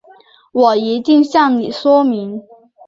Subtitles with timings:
[0.51, 2.41] 我一定向你说明